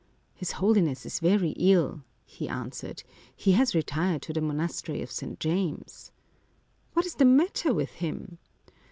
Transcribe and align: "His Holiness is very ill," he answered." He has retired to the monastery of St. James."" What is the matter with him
"His 0.41 0.53
Holiness 0.53 1.05
is 1.05 1.19
very 1.19 1.51
ill," 1.57 2.01
he 2.25 2.49
answered." 2.49 3.03
He 3.35 3.51
has 3.51 3.75
retired 3.75 4.23
to 4.23 4.33
the 4.33 4.41
monastery 4.41 5.03
of 5.03 5.11
St. 5.11 5.39
James."" 5.39 6.11
What 6.93 7.05
is 7.05 7.13
the 7.13 7.25
matter 7.25 7.71
with 7.71 7.91
him 7.91 8.39